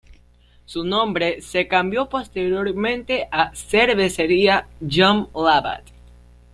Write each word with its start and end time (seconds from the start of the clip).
Su 0.65 0.83
nombre 0.83 1.41
se 1.43 1.67
cambió 1.67 2.09
posteriormente 2.09 3.27
a 3.31 3.53
Cervecería 3.53 4.67
John 4.91 5.29
Labatt. 5.35 5.91